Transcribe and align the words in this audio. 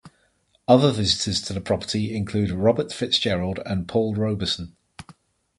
Other 0.67 0.91
visitors 0.91 1.43
to 1.43 1.53
the 1.53 1.61
property 1.61 2.15
include 2.17 2.49
Robert 2.49 2.91
Fitzgerald 2.91 3.59
and 3.67 3.87
Paul 3.87 4.15
Robeson. 4.15 4.75